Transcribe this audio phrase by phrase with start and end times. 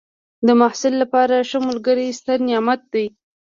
[0.47, 3.05] د محصل لپاره ښه ملګری ستر نعمت دی.